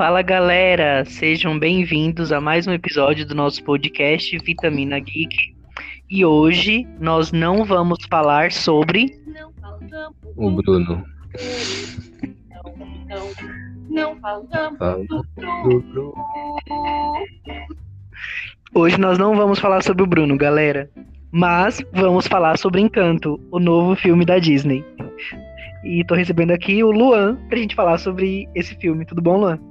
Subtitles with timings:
[0.00, 5.54] Fala galera, sejam bem-vindos a mais um episódio do nosso podcast Vitamina Geek.
[6.08, 9.20] E hoje nós não vamos falar sobre.
[10.36, 11.04] O Bruno.
[12.48, 12.74] Não,
[13.10, 13.28] não,
[13.90, 16.14] não falamos do Bruno.
[18.74, 20.88] Hoje nós não vamos falar sobre o Bruno, galera.
[21.30, 24.82] Mas vamos falar sobre Encanto, o novo filme da Disney.
[25.84, 29.04] E tô recebendo aqui o Luan pra gente falar sobre esse filme.
[29.04, 29.69] Tudo bom, Luan?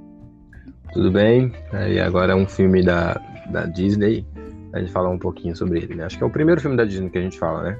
[0.93, 1.51] Tudo bem?
[1.89, 3.13] E agora é um filme da,
[3.49, 4.25] da Disney.
[4.73, 6.05] A gente falar um pouquinho sobre ele, né?
[6.05, 7.79] Acho que é o primeiro filme da Disney que a gente fala, né?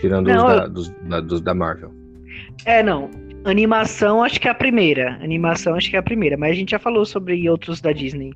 [0.00, 1.92] Tirando Não, os da, dos, da, dos da Marvel.
[2.64, 3.10] É, não.
[3.44, 5.18] Animação acho que é a primeira.
[5.22, 8.32] Animação acho que é a primeira, mas a gente já falou sobre outros da Disney.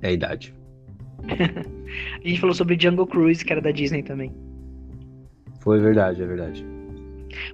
[0.00, 0.54] É a idade.
[2.24, 4.34] A gente falou sobre Jungle Cruise, que era da Disney também.
[5.60, 6.66] Foi verdade, é verdade.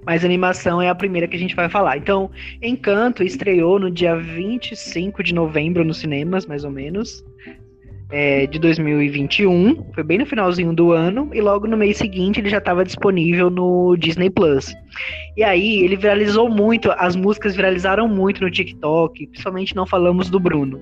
[0.05, 1.97] Mas animação é a primeira que a gente vai falar.
[1.97, 2.29] Então,
[2.61, 7.23] Encanto estreou no dia 25 de novembro nos cinemas, mais ou menos,
[8.11, 9.91] é, de 2021.
[9.93, 11.29] Foi bem no finalzinho do ano.
[11.33, 14.73] E logo no mês seguinte ele já estava disponível no Disney Plus.
[15.35, 20.39] E aí ele viralizou muito, as músicas viralizaram muito no TikTok, principalmente não falamos do
[20.39, 20.79] Bruno.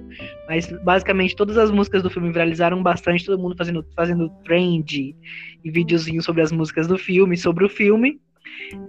[0.47, 5.15] Mas basicamente todas as músicas do filme viralizaram bastante, todo mundo fazendo, fazendo trend
[5.63, 8.19] e videozinho sobre as músicas do filme, sobre o filme.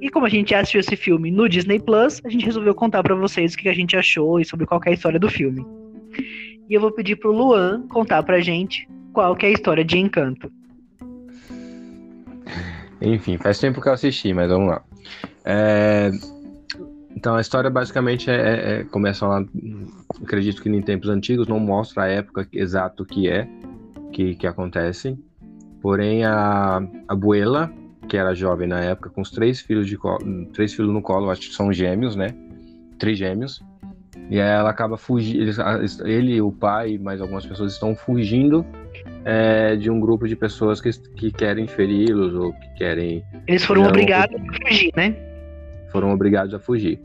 [0.00, 3.14] E como a gente assistiu esse filme no Disney Plus, a gente resolveu contar pra
[3.14, 5.64] vocês o que a gente achou e sobre qual é a história do filme.
[6.68, 10.50] E eu vou pedir pro Luan contar pra gente qual é a história de Encanto.
[13.00, 14.82] Enfim, faz tempo que eu assisti, mas vamos lá.
[15.44, 16.10] É,
[17.16, 19.44] Então a história basicamente é, é- é- começa lá,
[20.22, 23.48] acredito que em tempos antigos, não mostra a época exato que é
[24.12, 25.18] que, que acontece.
[25.82, 27.70] Porém a abuela,
[28.10, 30.18] que era jovem na época, com os três filhos de colo,
[30.52, 32.34] três filhos no colo, acho que são gêmeos, né?
[32.98, 33.62] Trigêmeos.
[34.28, 35.52] E aí ela acaba fugindo,
[36.04, 38.66] ele, o pai e mais algumas pessoas estão fugindo
[39.24, 43.82] é, de um grupo de pessoas que, que querem feri-los ou que querem Eles foram
[43.82, 45.14] Não, obrigados a fugir, né?
[45.92, 47.00] foram obrigados a fugir.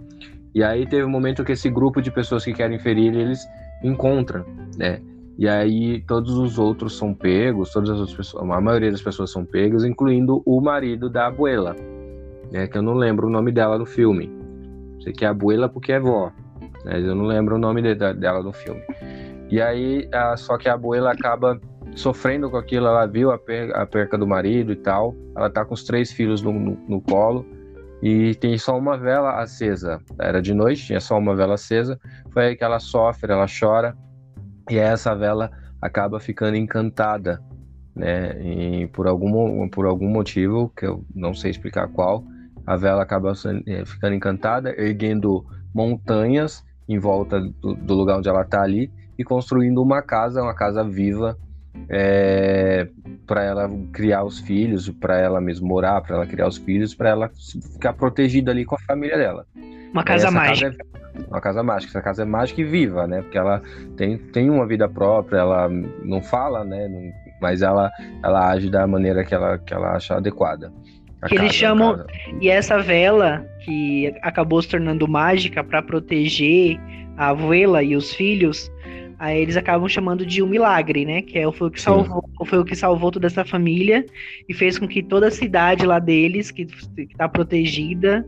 [0.55, 3.45] E aí teve um momento que esse grupo de pessoas que querem ferir eles
[3.83, 4.43] encontram,
[4.75, 4.99] né?
[5.37, 9.31] E aí todos os outros são pegos, todas as outras pessoas, a maioria das pessoas
[9.31, 11.75] são pegas, incluindo o marido da abuela,
[12.51, 12.67] né?
[12.67, 14.31] Que eu não lembro o nome dela no filme.
[15.01, 16.31] Sei que é abuela porque é vó,
[16.85, 18.81] mas eu não lembro o nome de- dela no filme.
[19.49, 21.59] E aí, ah, só que a abuela acaba
[21.95, 25.63] sofrendo com aquilo, ela viu a, per- a perca do marido e tal, ela tá
[25.65, 27.45] com os três filhos no- no- no colo,
[28.01, 29.99] e tem só uma vela acesa.
[30.19, 31.99] Era de noite, tinha só uma vela acesa.
[32.31, 33.95] Foi aí que ela sofre, ela chora,
[34.69, 37.41] e essa vela acaba ficando encantada,
[37.95, 38.41] né?
[38.41, 42.23] E por algum, por algum motivo, que eu não sei explicar qual,
[42.65, 43.33] a vela acaba
[43.67, 49.23] eh, ficando encantada, erguendo montanhas em volta do, do lugar onde ela está ali e
[49.23, 51.37] construindo uma casa, uma casa viva,
[53.27, 57.09] para ela criar os filhos, para ela mesmo morar, para ela criar os filhos, para
[57.09, 57.29] ela
[57.73, 59.45] ficar protegida ali com a família dela.
[59.95, 60.75] Uma casa mágica.
[61.15, 61.91] é uma casa mágica.
[61.91, 63.21] Essa casa é mágica e viva, né?
[63.21, 63.61] Porque ela
[63.95, 65.69] tem, tem uma vida própria, ela
[66.03, 66.87] não fala, né?
[66.89, 67.11] Não-
[67.41, 67.89] mas ela,
[68.23, 70.71] ela age da maneira que ela, que ela acha adequada.
[71.27, 72.07] Que eles casa, a chamam- casa.
[72.41, 76.77] E essa vela, que acabou se tornando mágica para proteger
[77.17, 78.69] a abuela e os filhos,
[79.17, 81.21] aí eles acabam chamando de um milagre, né?
[81.21, 81.85] Que é, o- foi, o que Sim.
[81.85, 84.05] salvou, foi o que salvou toda essa família
[84.49, 86.67] e fez com que toda a cidade lá deles, que
[86.97, 88.25] está protegida,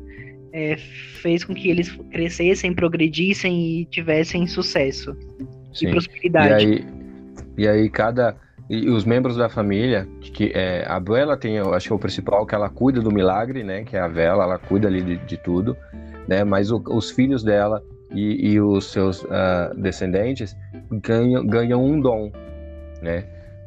[0.57, 0.75] é,
[1.21, 5.87] fez com que eles crescessem, progredissem e tivessem sucesso e Sim.
[5.87, 6.65] E prosperidade.
[6.65, 6.85] aí,
[7.55, 8.35] e aí cada.
[8.69, 11.99] E os membros da família, que é, a abuela tem, eu acho que é o
[11.99, 13.83] principal, que ela cuida do milagre, né?
[13.83, 15.77] Que é a vela, ela cuida ali de, de tudo,
[16.27, 16.43] né?
[16.43, 17.81] Mas o- os filhos dela
[18.11, 20.57] e, e os seus ah, descendentes
[20.91, 22.31] ganham, ganham um dom,
[23.01, 23.23] né?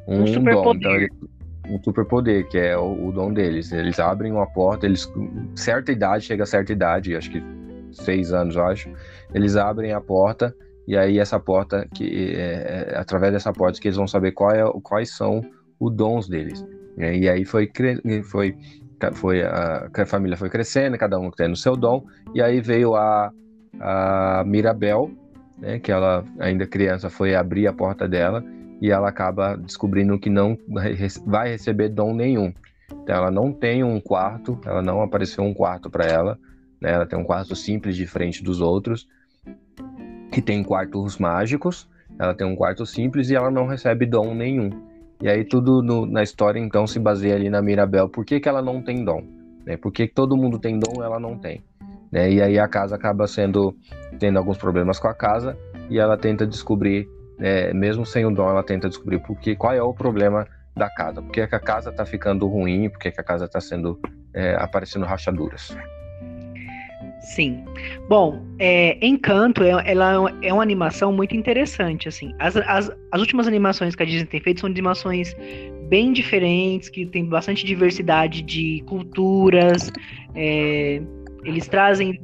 [0.07, 1.05] Um dom, superpoder.
[1.05, 1.29] então
[1.71, 3.73] um superpoder, que é o, o dom deles.
[3.73, 5.11] Eles abrem uma porta, eles
[5.55, 7.43] certa idade, chega a certa idade, acho que
[7.93, 8.91] seis anos, eu acho,
[9.35, 10.55] eles abrem a porta
[10.87, 14.51] e aí essa porta que é, é através dessa porta que eles vão saber qual
[14.51, 15.41] é, quais são
[15.79, 16.65] os dons deles.
[16.99, 17.71] E aí foi
[18.25, 18.55] foi
[19.15, 23.31] foi a, a família foi crescendo, cada um tendo seu dom e aí veio a
[23.81, 25.11] a Mirabel,
[25.59, 28.45] né, que ela ainda criança foi abrir a porta dela
[28.81, 32.53] e ela acaba descobrindo que não vai rece- vai receber dom nenhum.
[32.91, 36.39] Então ela não tem um quarto, ela não apareceu um quarto para ela,
[36.81, 36.93] né?
[36.93, 39.07] Ela tem um quarto simples diferente dos outros,
[40.33, 41.89] que tem quartos mágicos.
[42.19, 44.71] Ela tem um quarto simples e ela não recebe dom nenhum.
[45.23, 48.09] E aí tudo no- na história então se baseia ali na Mirabel.
[48.09, 49.23] Por que, que ela não tem dom?
[49.67, 49.77] Né?
[49.77, 51.63] Por que que todo mundo tem dom ela não tem?
[52.11, 52.31] né?
[52.31, 53.75] E aí a casa acaba sendo
[54.19, 55.57] tendo alguns problemas com a casa
[55.89, 57.09] e ela tenta descobrir,
[57.41, 60.47] é, mesmo sem o dom, ela tenta descobrir porque qual é o problema
[60.77, 64.01] da casa, por que, a casa está ficando ruim, por que, a casa está sendo
[64.33, 65.77] é, aparecendo rachaduras.
[67.21, 67.65] Sim.
[68.09, 72.35] Bom, é, Encanto é, ela é uma animação muito interessante, assim.
[72.39, 75.37] As, as, as últimas animações que a Disney tem feito são animações
[75.89, 79.93] bem diferentes, que tem bastante diversidade de culturas.
[80.35, 81.03] É,
[81.45, 82.19] eles trazem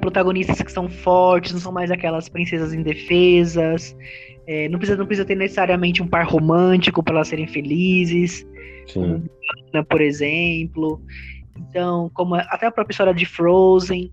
[0.00, 3.96] protagonistas que são fortes, não são mais aquelas princesas indefesas.
[4.46, 8.46] É, não, precisa, não precisa ter necessariamente um par romântico para elas serem felizes.
[8.86, 9.22] Sim.
[9.72, 11.00] Como, por exemplo.
[11.56, 14.10] Então, como até a própria história de Frozen,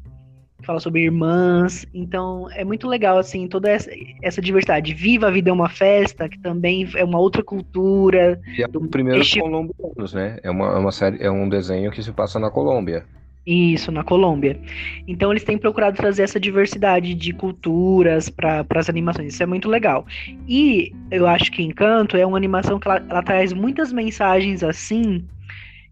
[0.60, 1.86] que fala sobre irmãs.
[1.94, 3.90] Então, é muito legal, assim, toda essa,
[4.22, 4.94] essa diversidade.
[4.94, 8.42] Viva a Vida é uma Festa, que também é uma outra cultura.
[8.58, 9.40] E é o primeiro este...
[9.40, 10.40] colombianos, né?
[10.44, 13.06] É uma, é uma série, é um desenho que se passa na Colômbia.
[13.46, 14.60] Isso, na Colômbia.
[15.08, 19.34] Então eles têm procurado trazer essa diversidade de culturas para as animações.
[19.34, 20.06] Isso é muito legal.
[20.48, 25.24] E eu acho que Encanto é uma animação que ela, ela traz muitas mensagens assim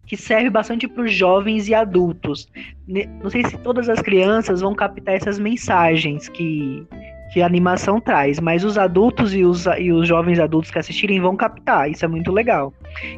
[0.05, 2.47] que serve bastante para os jovens e adultos.
[2.87, 6.85] Não sei se todas as crianças vão captar essas mensagens que,
[7.33, 11.19] que a animação traz, mas os adultos e os, e os jovens adultos que assistirem
[11.19, 12.71] vão captar, isso é muito legal.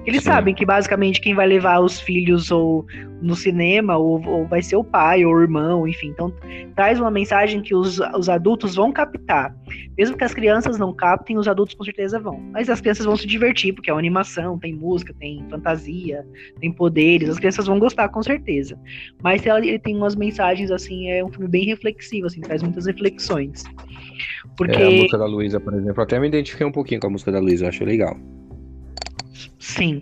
[0.06, 0.30] Eles Sim.
[0.30, 2.86] sabem que basicamente quem vai levar os filhos ou
[3.22, 6.08] no cinema ou, ou, vai ser o pai ou o irmão, enfim.
[6.08, 6.34] Então
[6.76, 9.54] traz uma mensagem que os, os adultos vão captar.
[9.98, 12.40] Mesmo que as crianças não captem, os adultos com certeza vão.
[12.54, 16.26] Mas as crianças vão se divertir, porque é uma animação, tem música, tem fantasia,
[16.62, 18.80] tem poderes, as crianças vão gostar com certeza.
[19.22, 23.64] Mas ele tem umas mensagens assim, é um filme bem reflexivo, assim, traz muitas reflexões.
[24.58, 24.76] Porque...
[24.76, 27.32] É, a música da Luísa, por exemplo, até me identifiquei um pouquinho com a música
[27.32, 28.18] da Luísa, acho legal.
[29.60, 30.02] Sim.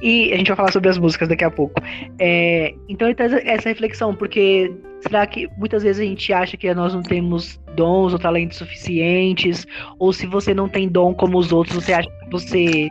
[0.00, 1.74] E a gente vai falar sobre as músicas daqui a pouco.
[2.18, 6.72] É, então ele traz essa reflexão, porque será que muitas vezes a gente acha que
[6.74, 9.66] nós não temos dons ou talentos suficientes?
[9.98, 12.88] Ou se você não tem dom como os outros, você acha que você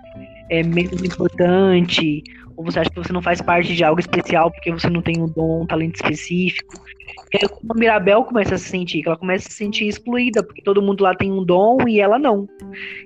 [0.50, 2.24] é menos importante?
[2.56, 5.20] Ou você acha que você não faz parte de algo especial porque você não tem
[5.20, 6.76] um dom, um talento específico?
[7.34, 10.44] E aí, a Mirabel começa a se sentir, que ela começa a se sentir excluída,
[10.44, 12.48] porque todo mundo lá tem um dom e ela não.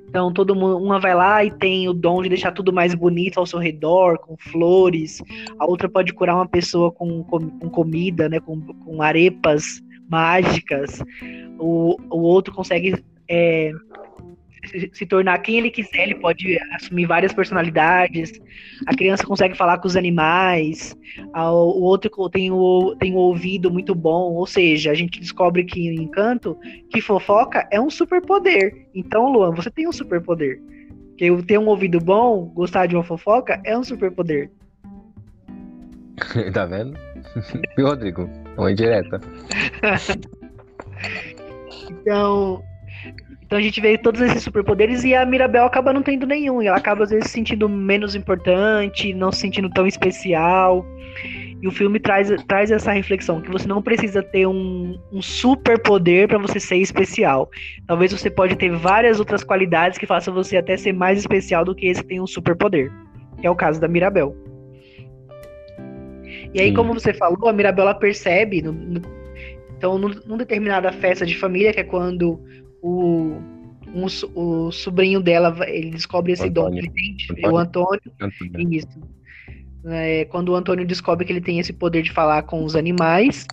[0.08, 3.40] Então todo mundo, uma vai lá e tem o dom de deixar tudo mais bonito
[3.40, 5.22] ao seu redor, com flores.
[5.60, 11.04] A outra pode curar uma pessoa com, com, com comida, né, com, com arepas mágicas.
[11.60, 13.72] O, o outro consegue é,
[14.94, 18.34] se, tornar quem ele quiser, ele pode assumir várias personalidades.
[18.86, 20.96] A criança consegue falar com os animais,
[21.34, 25.88] o outro tem o, tem o ouvido muito bom, ou seja, a gente descobre que
[25.88, 26.58] em Encanto,
[26.90, 28.88] que fofoca é um superpoder.
[28.94, 30.62] Então, Luan, você tem um superpoder.
[31.18, 34.52] Que ter um ouvido bom, gostar de uma fofoca, é um superpoder.
[36.54, 36.98] tá vendo?
[37.78, 38.30] E Rodrigo?
[38.58, 39.20] Uma indireta.
[41.90, 42.64] então,
[43.46, 46.62] então a gente vê todos esses superpoderes e a Mirabel acaba não tendo nenhum.
[46.62, 50.84] E ela acaba às vezes se sentindo menos importante, não se sentindo tão especial.
[51.62, 56.28] E o filme traz, traz essa reflexão, que você não precisa ter um, um superpoder
[56.28, 57.50] para você ser especial.
[57.88, 61.76] Talvez você pode ter várias outras qualidades que façam você até ser mais especial do
[61.76, 62.92] que esse que tem um superpoder.
[63.40, 64.36] Que é o caso da Mirabel.
[66.54, 66.74] E aí, Sim.
[66.74, 69.02] como você falou, a Mirabel percebe, no, no,
[69.78, 72.40] então, numa determinada festa de família, que é quando
[72.86, 73.42] o,
[73.88, 77.18] um, o sobrinho dela, ele descobre esse dom que ele tem,
[77.52, 78.74] o Antônio, Antônio.
[78.74, 78.88] isso.
[79.88, 83.48] É, quando o Antônio descobre que ele tem esse poder de falar com os animais,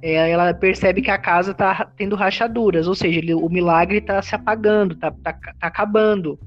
[0.00, 4.22] é, ela percebe que a casa tá tendo rachaduras, ou seja, ele, o milagre tá
[4.22, 6.38] se apagando, tá, tá, tá acabando.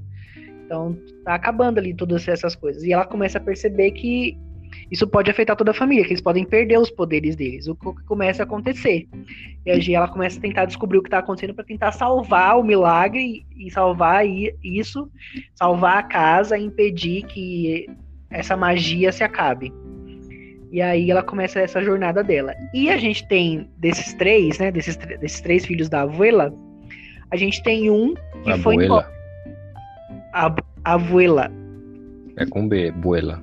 [0.64, 2.82] Então, tá acabando ali todas essas coisas.
[2.82, 4.38] E ela começa a perceber que
[4.90, 7.66] isso pode afetar toda a família, que eles podem perder os poderes deles.
[7.66, 9.08] O que começa a acontecer.
[9.64, 12.62] E a ela começa a tentar descobrir o que está acontecendo para tentar salvar o
[12.62, 15.10] milagre e salvar isso,
[15.54, 17.88] salvar a casa e impedir que
[18.30, 19.72] essa magia se acabe.
[20.70, 22.54] E aí ela começa essa jornada dela.
[22.74, 24.70] E a gente tem desses três, né?
[24.70, 26.52] Desses, desses três filhos da abuela,
[27.30, 28.58] a gente tem um que abuela.
[28.58, 29.12] foi embora.
[30.32, 30.54] A,
[30.84, 31.50] abuela.
[32.36, 33.42] É com B, abuela.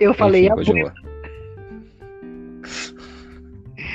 [0.00, 0.92] Eu falei Enfim, a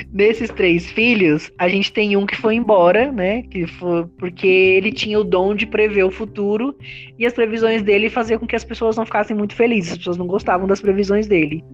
[0.06, 3.42] Desses três filhos, a gente tem um que foi embora, né?
[3.42, 6.74] Que foi porque ele tinha o dom de prever o futuro
[7.18, 10.16] e as previsões dele faziam com que as pessoas não ficassem muito felizes, as pessoas
[10.16, 11.64] não gostavam das previsões dele.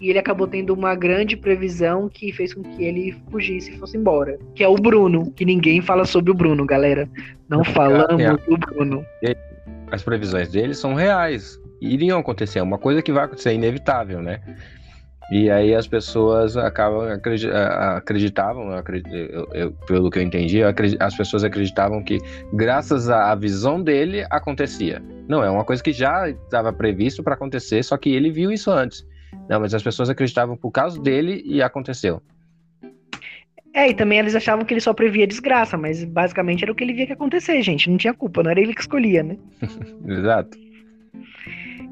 [0.00, 3.96] E ele acabou tendo uma grande previsão que fez com que ele fugisse e fosse
[3.96, 4.38] embora.
[4.54, 7.08] Que é o Bruno, que ninguém fala sobre o Bruno, galera.
[7.48, 8.36] Não falamos é, é.
[8.36, 9.06] do Bruno.
[9.90, 11.58] As previsões dele são reais
[11.92, 12.58] iriam acontecer.
[12.58, 14.40] É uma coisa que vai acontecer, é inevitável, né?
[15.32, 17.08] E aí as pessoas acabam
[17.96, 20.68] acreditavam, eu eu- eu- pelo que eu entendi, eu
[21.00, 22.18] as pessoas acreditavam que
[22.52, 25.02] graças à visão dele acontecia.
[25.26, 28.70] Não, é uma coisa que já estava previsto para acontecer, só que ele viu isso
[28.70, 29.06] antes.
[29.48, 32.22] Não, mas as pessoas acreditavam por causa dele e aconteceu.
[33.72, 36.84] É, e também eles achavam que ele só previa desgraça, mas basicamente era o que
[36.84, 37.90] ele via que acontecer, gente.
[37.90, 39.36] Não tinha culpa, não era ele que escolhia, né?
[40.06, 40.56] Exato.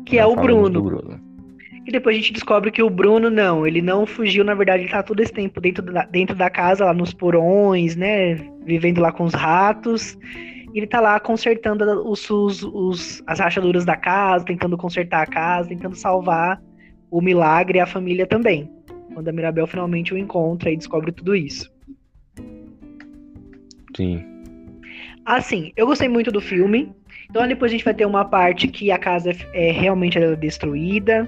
[0.04, 0.82] Que é o Bruno.
[0.82, 1.20] Bruno.
[1.86, 4.90] E depois a gente descobre que o Bruno não, ele não fugiu, na verdade, ele
[4.92, 8.34] tá todo esse tempo dentro da, dentro da casa, lá nos porões, né?
[8.64, 10.16] Vivendo lá com os ratos.
[10.72, 15.26] E ele tá lá consertando os, os, os- as rachaduras da casa, tentando consertar a
[15.26, 16.62] casa, tentando salvar
[17.10, 18.70] o milagre e a família também.
[19.12, 21.70] Quando a Mirabel finalmente o encontra e descobre tudo isso.
[23.96, 24.24] Sim.
[25.24, 26.92] Assim, eu gostei muito do filme.
[27.32, 31.26] Então depois a gente vai ter uma parte que a casa é, realmente é destruída.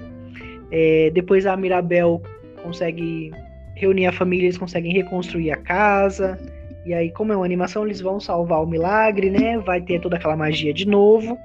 [0.69, 2.21] É, depois a Mirabel
[2.61, 3.31] consegue
[3.73, 6.37] reunir a família, eles conseguem reconstruir a casa.
[6.85, 9.57] E aí, como é uma animação, eles vão salvar o milagre, né?
[9.57, 11.39] Vai ter toda aquela magia de novo.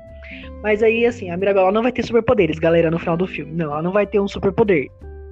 [0.62, 3.52] Mas aí, assim, a Mirabel não vai ter superpoderes, galera, no final do filme.
[3.54, 4.88] Não, ela não vai ter um superpoder.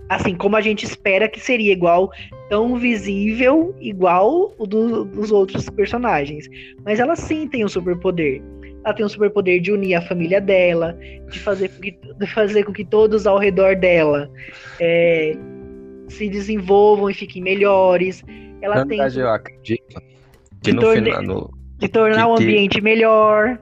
[0.09, 2.11] Assim, como a gente espera que seria igual,
[2.49, 6.49] tão visível, igual o do- dos outros personagens.
[6.83, 8.41] Mas ela sim tem um superpoder.
[8.85, 10.97] Ela tem um superpoder de unir a família dela,
[11.31, 14.31] de fazer com que, de fazer com que todos ao redor dela
[14.81, 15.37] é,
[16.09, 18.23] se desenvolvam e fiquem melhores.
[18.63, 20.03] Ela Na tem verdade, eu acredito
[20.63, 21.23] que no torne- final.
[21.23, 23.59] no- de tornar que- o que- ambiente melhor.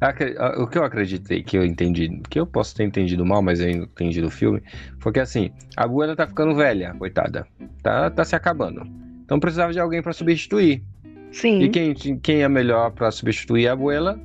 [0.00, 3.60] Acre- O que eu acreditei, que eu entendi, que eu posso ter entendido mal, mas
[3.60, 4.60] eu entendi do filme,
[4.98, 7.46] foi que assim, a abuela tá ficando velha, coitada.
[7.82, 8.82] Tá, tá se acabando.
[9.24, 10.82] Então precisava de alguém pra substituir.
[11.36, 11.60] Sim.
[11.60, 14.18] E quem, quem é melhor pra substituir a abuela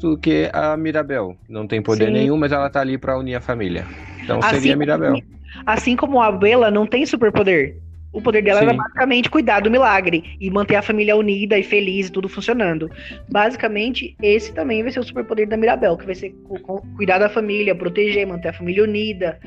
[0.00, 1.36] do que a Mirabel?
[1.50, 2.12] Não tem poder Sim.
[2.12, 3.86] nenhum, mas ela tá ali pra unir a família.
[4.24, 5.20] Então Assim seria a Mirabel.
[5.66, 7.76] Assim como a Bella não tem superpoder.
[8.10, 8.68] O poder dela Sim.
[8.68, 12.90] era basicamente cuidar do milagre e manter a família unida e feliz e tudo funcionando.
[13.28, 17.18] Basicamente, esse também vai ser o superpoder da Mirabel, que vai ser cu- cu- cuidar
[17.18, 19.38] da família, proteger, manter a família unida,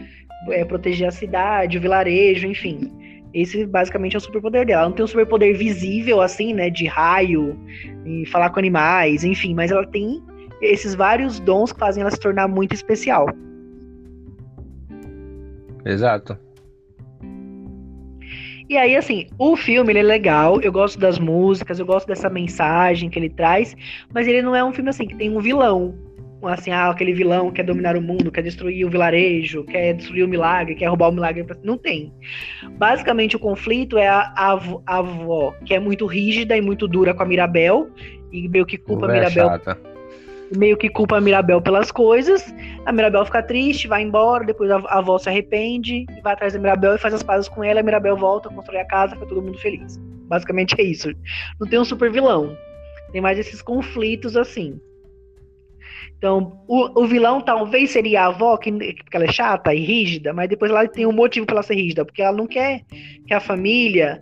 [0.49, 2.91] é, proteger a cidade, o vilarejo, enfim.
[3.33, 4.81] Esse basicamente é o superpoder dela.
[4.81, 6.69] Ela não tem um superpoder visível, assim, né?
[6.69, 7.57] De raio,
[8.05, 10.21] e falar com animais, enfim, mas ela tem
[10.61, 13.27] esses vários dons que fazem ela se tornar muito especial.
[15.85, 16.37] Exato.
[18.69, 22.29] E aí, assim, o filme ele é legal, eu gosto das músicas, eu gosto dessa
[22.29, 23.75] mensagem que ele traz,
[24.13, 25.95] mas ele não é um filme assim que tem um vilão.
[26.43, 30.27] Assim, ah, aquele vilão quer dominar o mundo, quer destruir o vilarejo, quer destruir o
[30.27, 31.45] milagre, quer roubar o milagre.
[31.63, 32.13] Não tem.
[32.77, 36.87] Basicamente, o conflito é a, a avó- a avó, que é muito rígida e muito
[36.87, 37.89] dura com a Mirabel,
[38.31, 39.77] e meio que culpa a Véia Mirabel chata.
[40.55, 42.53] meio que culpa a Mirabel pelas coisas.
[42.85, 46.53] A Mirabel fica triste, vai embora, depois a a avó se arrepende e vai atrás
[46.53, 47.81] da Mirabel e faz as pazes com ela.
[47.81, 49.97] A Mirabel volta, constrói a casa, fica todo mundo feliz.
[50.29, 51.09] Basicamente é isso.
[51.59, 52.55] Não tem um super vilão.
[53.11, 54.79] Tem mais esses conflitos assim.
[56.17, 60.33] Então, o, o vilão talvez seria a avó, que, porque ela é chata e rígida,
[60.33, 62.81] mas depois ela tem um motivo para ela ser rígida, porque ela não quer
[63.25, 64.21] que a família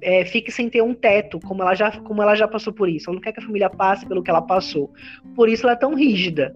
[0.00, 3.08] é, fique sem ter um teto, como ela, já, como ela já passou por isso.
[3.08, 4.92] Ela não quer que a família passe pelo que ela passou.
[5.34, 6.54] Por isso ela é tão rígida.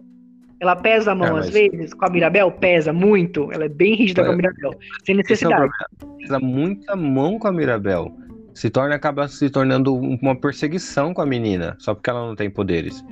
[0.59, 3.53] Ela pesa a mão É, às mas- vezes, com a Mirabel, pesa muito.
[3.53, 4.37] Ela é bem rígida com a É.
[4.37, 4.71] Mirabel,
[5.05, 5.71] sem é necessidade.
[6.19, 8.11] Pesa muita mão com a Mirabel.
[8.55, 12.35] Se torna, acaba se tornando um- uma perseguição com a menina, só porque ela não
[12.35, 13.05] tem poderes.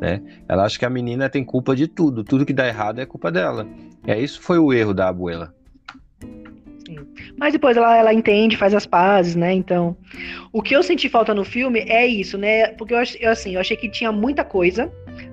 [0.00, 0.22] Né?
[0.48, 2.24] Ela acha que a menina tem culpa de tudo.
[2.24, 3.66] Tudo que dá errado é culpa dela.
[4.06, 5.54] É isso foi o erro da abuela.
[7.36, 9.52] Mas depois ela, ela entende, faz as pazes, né?
[9.52, 9.96] Então,
[10.52, 12.68] o que eu senti falta no filme é isso, né?
[12.68, 14.90] Porque eu, eu, assim, eu achei que tinha muita coisa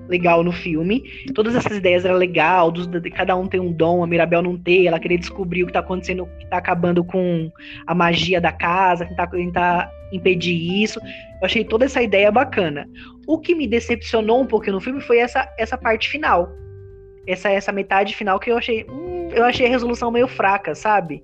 [0.08, 1.02] legal no filme.
[1.34, 4.86] Todas essas ideias eram legal, dos, cada um tem um dom, a Mirabel não tem,
[4.86, 7.50] ela querer descobrir o que tá acontecendo, o que tá acabando com
[7.86, 11.00] a magia da casa, tentar, tentar impedir isso.
[11.40, 12.88] Eu achei toda essa ideia bacana.
[13.26, 16.48] O que me decepcionou um pouquinho no filme foi essa, essa parte final.
[17.26, 18.86] Essa, essa metade final que eu achei.
[18.88, 21.22] hum, eu achei a resolução meio fraca, sabe?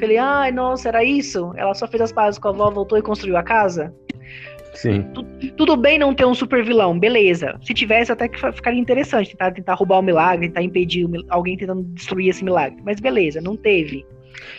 [0.00, 1.52] Falei, ai, nossa, era isso?
[1.56, 3.94] Ela só fez as pazes com a avó, voltou e construiu a casa?
[4.74, 5.02] Sim.
[5.56, 7.58] Tudo bem não ter um super vilão, beleza.
[7.62, 11.56] Se tivesse, até que ficaria interessante tentar, tentar roubar o milagre, tentar impedir o alguém
[11.56, 12.82] tentando destruir esse milagre.
[12.84, 14.04] Mas beleza, não teve.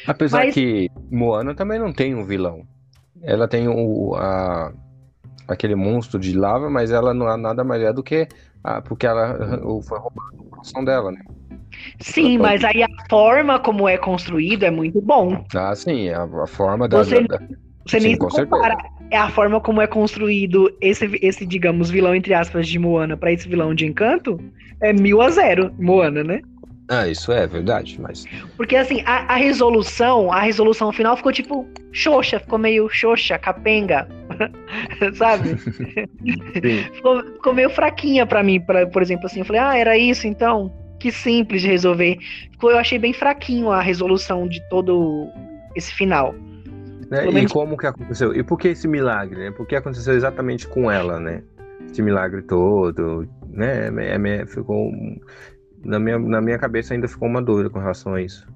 [0.07, 2.63] Apesar Mas- que Moana também não tem um vilão.
[3.21, 4.71] Ela tem o, a,
[5.47, 8.27] aquele monstro de lava, mas ela não é nada mais é do que
[8.63, 11.21] a, porque ela o- foi roubado o coração dela, né?
[11.99, 15.43] Sim, mas aí a forma como é construído é muito bom.
[15.53, 17.39] Ah, sim, a, a forma da, Você- da-
[17.85, 18.75] Você Sim, nem com compara.
[19.11, 23.31] É a forma como é construído esse, esse, digamos, vilão, entre aspas, de Moana pra
[23.31, 24.39] esse vilão de Encanto.
[24.81, 26.41] É mil a zero, Moana, né?
[26.87, 28.25] Ah, isso é verdade, mas.
[28.55, 34.07] Porque assim, a, a resolução, a resolução final ficou tipo xoxa, ficou meio xoxa, capenga.
[35.15, 35.55] Sabe?
[36.93, 39.39] ficou, ficou, meio fraquinha para mim, pra, por exemplo, assim.
[39.39, 40.71] Eu falei, ah, era isso então?
[40.99, 42.19] Que simples de resolver.
[42.51, 45.29] Ficou, eu achei bem fraquinho a resolução de todo
[45.75, 46.35] esse final.
[47.09, 47.27] Né?
[47.29, 48.35] E como que aconteceu?
[48.35, 49.37] E por que esse milagre?
[49.37, 49.51] Né?
[49.51, 51.43] Por que aconteceu exatamente com ela, né?
[51.89, 53.89] Esse milagre todo, né?
[53.89, 54.91] É, é, ficou
[55.83, 58.47] na minha, na minha cabeça ainda ficou uma dúvida com relação a isso.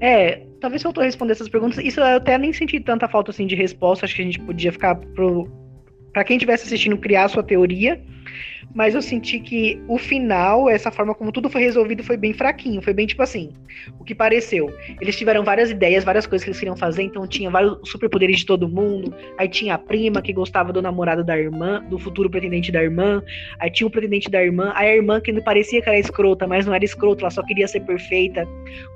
[0.00, 1.78] É, talvez faltou responder essas perguntas.
[1.78, 4.04] Isso eu até nem senti tanta falta assim de resposta.
[4.04, 5.48] Acho que a gente podia ficar pro.
[6.18, 8.02] Pra quem estivesse assistindo, criar sua teoria
[8.74, 12.82] mas eu senti que o final, essa forma como tudo foi resolvido, foi bem fraquinho.
[12.82, 13.52] Foi bem tipo assim,
[13.98, 14.72] o que pareceu.
[15.00, 18.46] Eles tiveram várias ideias, várias coisas que eles queriam fazer, então tinha vários superpoderes de
[18.46, 19.14] todo mundo.
[19.38, 23.22] Aí tinha a prima que gostava do namorado da irmã, do futuro pretendente da irmã.
[23.58, 24.72] Aí tinha o pretendente da irmã.
[24.74, 27.66] Aí a irmã que parecia que era escrota, mas não era escrota, ela só queria
[27.66, 28.46] ser perfeita,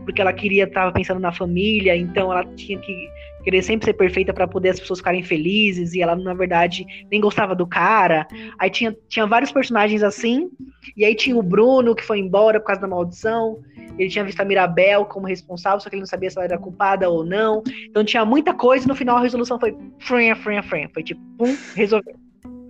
[0.05, 3.09] porque ela queria, tava pensando na família, então ela tinha que
[3.43, 7.21] querer sempre ser perfeita para poder as pessoas ficarem felizes, e ela, na verdade, nem
[7.21, 8.27] gostava do cara.
[8.59, 10.51] Aí tinha, tinha vários personagens assim,
[10.97, 13.59] e aí tinha o Bruno, que foi embora por causa da maldição.
[13.99, 16.59] Ele tinha visto a Mirabel como responsável, só que ele não sabia se ela era
[16.59, 17.63] culpada ou não.
[17.89, 20.91] Então tinha muita coisa, e no final a resolução foi frenha, frenha, frenha.
[20.93, 22.15] Foi tipo, pum, resolveu.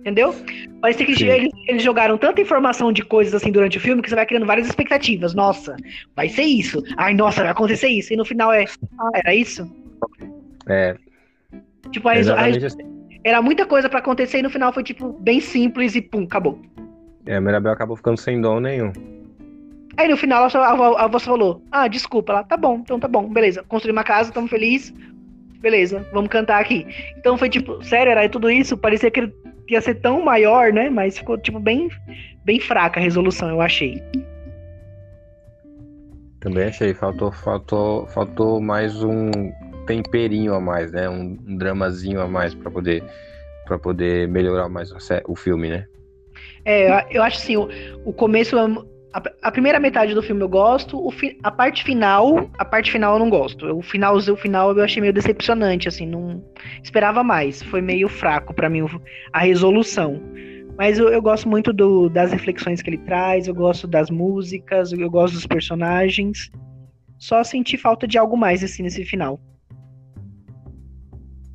[0.03, 0.35] Entendeu?
[0.81, 4.15] Parece que eles, eles, jogaram tanta informação de coisas assim durante o filme que você
[4.15, 5.33] vai criando várias expectativas.
[5.33, 5.77] Nossa,
[6.13, 6.83] vai ser isso.
[6.97, 8.11] Ai, nossa, vai acontecer isso.
[8.11, 8.65] E no final é.
[8.99, 9.65] Ah, era isso?
[10.67, 10.95] É.
[11.91, 12.29] Tipo, assim.
[13.23, 16.59] era muita coisa para acontecer e no final foi, tipo, bem simples e pum, acabou.
[17.25, 18.91] É, a Mirabel acabou ficando sem dom nenhum.
[19.95, 22.33] Aí no final a, avó falou: Ah, desculpa.
[22.33, 23.63] Ela, tá bom, então tá bom, beleza.
[23.63, 24.93] Construí uma casa, tamo feliz.
[25.59, 26.85] Beleza, vamos cantar aqui.
[27.17, 28.75] Então foi tipo, sério, era tudo isso?
[28.75, 29.31] Parecia que
[29.69, 30.89] ia ser tão maior, né?
[30.89, 31.89] Mas ficou, tipo, bem,
[32.43, 34.01] bem fraca a resolução, eu achei.
[36.41, 39.31] Também achei, faltou, faltou, faltou mais um
[39.85, 41.09] temperinho a mais, né?
[41.09, 43.03] Um, um dramazinho a mais para poder
[43.65, 44.91] para poder melhorar mais
[45.25, 45.87] o filme, né?
[46.65, 47.69] É, eu acho assim, o,
[48.05, 48.57] o começo
[49.13, 52.91] a, a, primeira metade do filme eu gosto, o fi, a parte final, a parte
[52.91, 53.65] final eu não gosto.
[53.77, 56.43] O final, o final eu achei meio decepcionante, assim, não
[56.81, 58.85] esperava mais, foi meio fraco para mim
[59.31, 60.21] a resolução.
[60.75, 64.91] Mas eu, eu gosto muito do, das reflexões que ele traz, eu gosto das músicas,
[64.91, 66.51] eu gosto dos personagens.
[67.19, 69.39] Só senti falta de algo mais assim nesse final.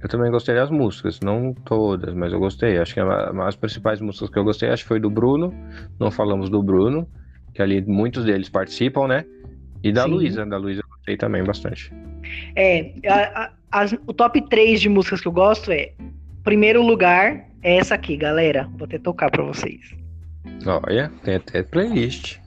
[0.01, 2.79] Eu também gostei das músicas, não todas, mas eu gostei.
[2.79, 5.53] Acho que as principais músicas que eu gostei, acho que foi do Bruno.
[5.99, 7.09] Não falamos do Bruno,
[7.53, 9.25] que ali muitos deles participam, né?
[9.83, 11.93] E da Luísa, da Luísa eu gostei também bastante.
[12.55, 15.93] É, a, a, o top 3 de músicas que eu gosto é.
[16.45, 18.69] Primeiro lugar é essa aqui, galera.
[18.77, 19.95] Vou até tocar pra vocês.
[20.65, 22.39] Olha, tem até playlist.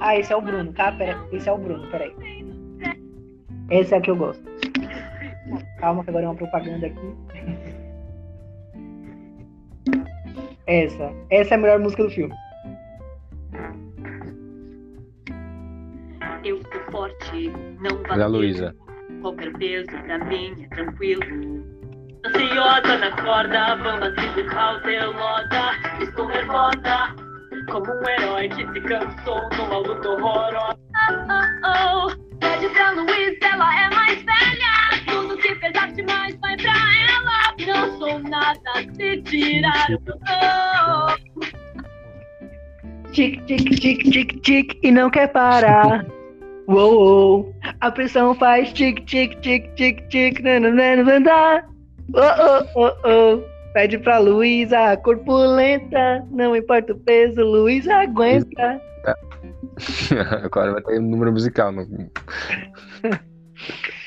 [0.00, 0.92] Ah, esse é o Bruno, tá?
[0.92, 2.12] Pera, esse é o Bruno, peraí.
[3.70, 4.42] Essa é a que eu gosto.
[5.78, 7.16] Calma que agora é uma propaganda aqui.
[10.66, 11.12] Essa.
[11.30, 12.34] Essa é a melhor música do filme.
[16.44, 17.50] Eu sou forte,
[17.80, 18.20] não vale.
[18.20, 18.76] Da Luísa.
[19.20, 21.22] Qualquer peso pra mim é tranquilo.
[22.24, 25.72] Ansiosa na corda, bamba tribo cautelosa.
[26.00, 27.14] Estou nervosa,
[27.70, 30.78] como um herói que se cansou numa luta horrorosa.
[31.10, 31.26] Oh,
[31.64, 32.25] oh, oh.
[32.40, 35.04] Pede pra Luiz, ela é mais velha.
[35.06, 37.54] Tudo que pesar demais vai pra ela.
[37.66, 40.16] Não sou nada se tirar o meu
[43.12, 46.04] Tic, tic, tic, tic, tic, e não quer parar.
[46.68, 47.54] Uou, uou.
[47.80, 51.64] A pressão faz tic, tic, tic, tic, tic, nananana.
[52.12, 53.56] Oh, oh, oh, oh.
[53.72, 58.80] Pede pra Luísa, corpulenta, não importa o peso, Luísa aguenta.
[60.44, 61.72] Agora vai ter um número musical.
[61.72, 61.86] No...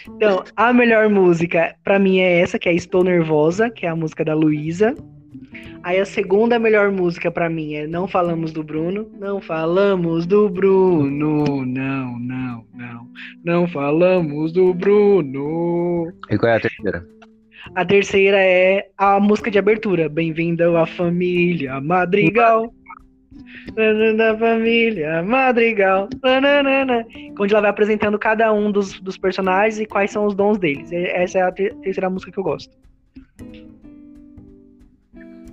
[0.07, 3.95] então, a melhor música para mim é essa, que é Estou Nervosa, que é a
[3.95, 4.95] música da Luísa.
[5.83, 9.09] Aí a segunda melhor música para mim é Não Falamos do Bruno.
[9.17, 11.65] Não falamos do Bruno.
[11.65, 13.07] Não, não, não.
[13.45, 16.11] Não falamos do Bruno.
[16.29, 17.07] E qual é a terceira?
[17.75, 20.09] A terceira é a música de abertura.
[20.09, 22.73] Bem-vindo à família Madrigal
[24.17, 26.09] da família Madrigal.
[26.23, 27.05] Nananana.
[27.39, 30.91] Onde ela vai apresentando cada um dos, dos personagens e quais são os dons deles.
[30.91, 32.75] Essa é a terceira música que eu gosto.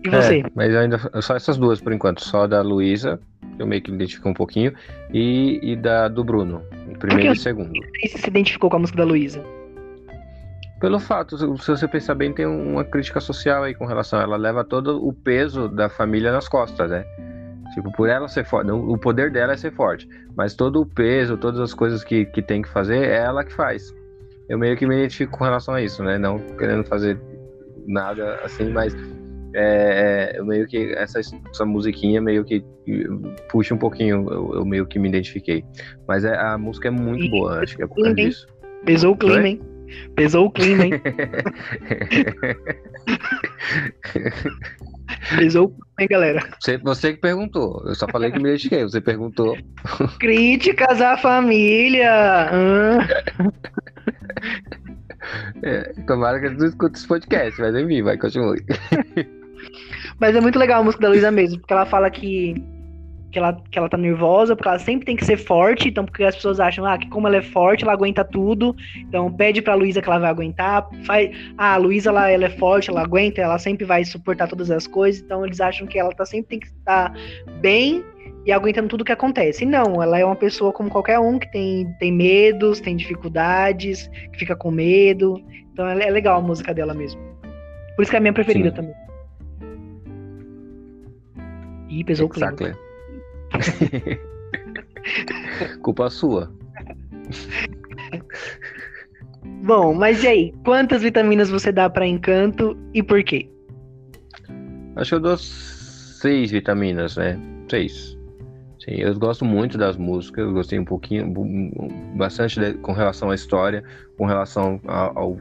[0.04, 0.38] E você?
[0.38, 2.22] É, mas ainda só essas duas por enquanto.
[2.22, 3.20] Só da Luísa,
[3.58, 4.72] eu meio que me identifico um pouquinho,
[5.12, 6.62] e, e da do Bruno,
[6.98, 7.72] primeiro e segundo.
[8.02, 9.42] Você se identificou com a música da Luísa?
[10.80, 14.36] Pelo fato, se você pensar bem, tem uma crítica social aí com relação a ela
[14.36, 17.04] leva todo o peso da família nas costas, né?
[17.76, 21.36] Tipo, por ela ser forte, o poder dela é ser forte, mas todo o peso,
[21.36, 23.94] todas as coisas que, que tem que fazer, é ela que faz.
[24.48, 26.16] Eu meio que me identifico com relação a isso, né?
[26.16, 27.20] Não querendo fazer
[27.86, 28.96] nada assim, mas
[29.54, 32.64] é, é, eu meio que essa, essa musiquinha meio que
[33.50, 35.62] puxa um pouquinho, eu, eu meio que me identifiquei.
[36.08, 38.46] Mas é, a música é muito boa, acho que é por causa disso.
[38.86, 39.60] Pesou o clima, hein?
[40.14, 40.92] Pesou o clima, hein?
[45.28, 46.40] Clima, hein, galera?
[46.60, 47.82] Você, você que perguntou.
[47.86, 48.82] Eu só falei que me identifiquei.
[48.82, 49.56] Você perguntou.
[50.20, 52.10] Críticas à família.
[52.10, 52.98] Ah.
[55.62, 58.62] É, tomara que eles não escutem esse podcast, mas enfim, vai, continue.
[60.18, 62.54] Mas é muito legal a música da Luísa mesmo, porque ela fala que,
[63.36, 66.24] que, ela, que ela tá nervosa, porque ela sempre tem que ser forte, então porque
[66.24, 69.74] as pessoas acham ah, que como ela é forte, ela aguenta tudo, então pede pra
[69.74, 73.42] Luísa que ela vai aguentar, faz, ah, a Luísa ela, ela é forte, ela aguenta,
[73.42, 76.60] ela sempre vai suportar todas as coisas, então eles acham que ela tá, sempre tem
[76.60, 77.12] que estar
[77.60, 78.02] bem
[78.46, 79.64] e aguentando tudo que acontece.
[79.64, 84.08] E não, ela é uma pessoa como qualquer um que tem, tem medos, tem dificuldades,
[84.32, 85.42] que fica com medo.
[85.72, 87.20] Então é, é legal a música dela mesmo.
[87.96, 88.76] Por isso que é a minha preferida Sim.
[88.76, 88.94] também.
[91.88, 92.70] Ih, pesou exactly.
[92.70, 92.85] o clima.
[95.82, 96.52] Culpa sua.
[99.64, 100.54] Bom, mas e aí?
[100.64, 103.50] Quantas vitaminas você dá para Encanto e por quê?
[104.96, 107.38] Acho que eu dou seis vitaminas, né?
[107.68, 108.16] Seis.
[108.78, 111.32] Sim, eu gosto muito das músicas, eu gostei um pouquinho,
[112.16, 113.82] bastante de, com relação à história,
[114.16, 115.38] com relação ao, ao, ao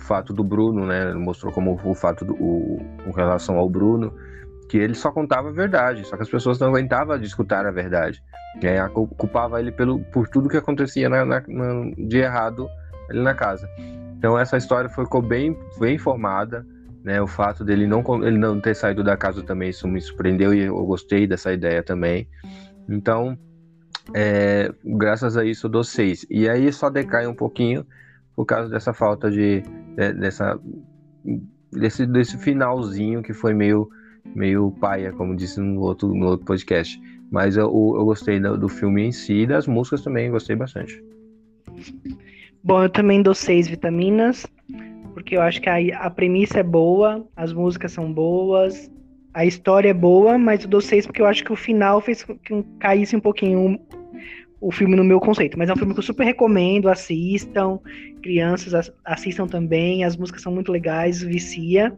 [0.00, 1.12] fato do Bruno, né?
[1.12, 4.12] Mostrou como o fato do, o, com relação ao Bruno,
[4.72, 7.70] que ele só contava a verdade, só que as pessoas não aguentavam de escutar a
[7.70, 8.24] verdade.
[8.56, 12.66] E culpava ele pelo, por tudo que acontecia na, na, na, de errado
[13.10, 13.68] ali na casa.
[14.16, 16.66] Então essa história ficou bem, bem formada,
[17.04, 17.20] né?
[17.20, 20.60] O fato dele não, ele não ter saído da casa também, isso me surpreendeu e
[20.60, 22.26] eu gostei dessa ideia também.
[22.88, 23.36] Então,
[24.14, 26.24] é, graças a isso eu dou seis.
[26.30, 27.86] E aí só decai um pouquinho
[28.34, 30.58] por causa dessa falta de, de dessa
[31.70, 33.90] desse, desse finalzinho que foi meio
[34.34, 37.00] meio paia, como disse no outro, no outro podcast.
[37.30, 41.02] Mas eu, eu gostei do, do filme em si e das músicas também, gostei bastante.
[42.62, 44.46] Bom, eu também dou seis vitaminas,
[45.14, 48.90] porque eu acho que a, a premissa é boa, as músicas são boas,
[49.34, 52.22] a história é boa, mas eu dou seis porque eu acho que o final fez
[52.22, 53.80] que caísse um pouquinho
[54.62, 55.58] o filme no meu conceito.
[55.58, 57.80] Mas é um filme que eu super recomendo, assistam,
[58.22, 61.92] crianças assistam também, as músicas são muito legais, vicia.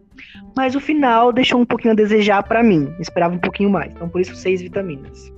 [0.56, 3.92] Mas o final deixou um pouquinho a desejar para mim, esperava um pouquinho mais.
[3.94, 5.32] Então por isso seis vitaminas.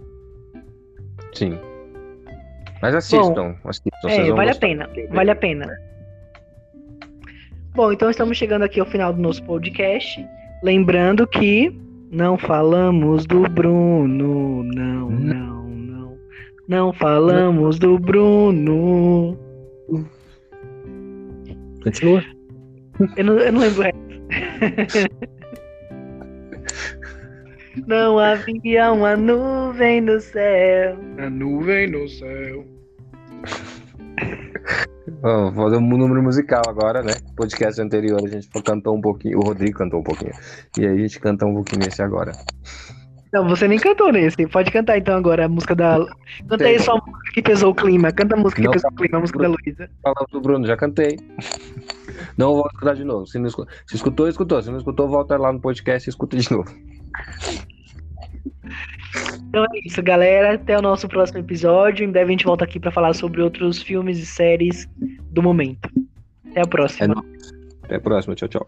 [1.35, 1.59] Sim.
[2.81, 4.09] Mas assistam, Bom, assistam.
[4.09, 5.77] É, vale a pena, vale a pena.
[7.75, 10.25] Bom, então estamos chegando aqui ao final do nosso podcast.
[10.62, 11.77] Lembrando que
[12.11, 15.56] não falamos do Bruno, não, não.
[16.69, 19.39] Não falamos do Bruno.
[21.83, 22.25] Continua.
[23.17, 23.85] Eu não, eu não lembro.
[27.87, 30.99] não havia uma nuvem no céu.
[31.19, 32.65] A nuvem no céu.
[35.23, 37.13] Vamos fazer um número musical agora, né?
[37.37, 40.33] Podcast anterior a gente cantou um pouquinho, o Rodrigo cantou um pouquinho.
[40.79, 42.33] E aí a gente canta um pouquinho nesse agora.
[43.33, 44.47] Não, você nem cantou nesse.
[44.47, 45.99] Pode cantar então agora a música da.
[46.49, 48.12] Canta aí só a música que pesou o clima.
[48.12, 49.91] Canta a música que pesou o clima, a música da Luísa.
[50.03, 51.19] Falando do Bruno, já cantei.
[52.37, 53.27] Não vou escutar de novo.
[53.27, 54.62] Se, não escutou, se escutou, escutou.
[54.62, 56.71] Se não escutou, volta lá no podcast e escuta de novo.
[59.49, 60.55] Então é isso, galera.
[60.55, 62.05] Até o nosso próximo episódio.
[62.05, 64.89] Em breve a gente volta aqui para falar sobre outros filmes e séries
[65.31, 65.89] do momento.
[66.51, 67.15] Até a próxima.
[67.15, 68.35] É Até a próxima.
[68.35, 68.67] Tchau, tchau.